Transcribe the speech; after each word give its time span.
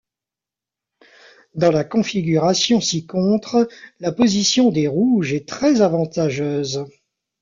Dans 1.53 1.69
la 1.71 1.83
configuration 1.83 2.81
ci-contre, 2.81 3.69
la 3.99 4.11
position 4.11 4.71
des 4.71 4.87
rouges 4.87 5.31
est 5.31 5.47
très 5.47 5.81
avantageuse. 5.81 6.83